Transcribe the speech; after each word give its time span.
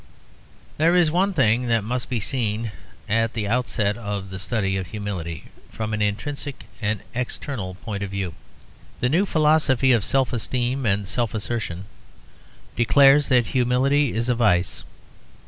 There 0.79 0.95
is 0.95 1.11
one 1.11 1.31
thing 1.31 1.67
that 1.67 1.83
must 1.83 2.09
be 2.09 2.19
seen 2.19 2.71
at 3.07 3.33
the 3.33 3.47
outset 3.47 3.97
of 3.97 4.31
the 4.31 4.39
study 4.39 4.75
of 4.75 4.87
humility 4.87 5.49
from 5.71 5.93
an 5.93 6.01
intrinsic 6.01 6.63
and 6.81 7.01
eternal 7.13 7.75
point 7.85 8.01
of 8.01 8.09
view. 8.09 8.33
The 8.99 9.09
new 9.09 9.27
philosophy 9.27 9.91
of 9.91 10.03
self 10.03 10.33
esteem 10.33 10.87
and 10.87 11.07
self 11.07 11.35
assertion 11.35 11.85
declares 12.75 13.27
that 13.27 13.45
humility 13.53 14.11
is 14.15 14.27
a 14.27 14.33
vice. 14.33 14.83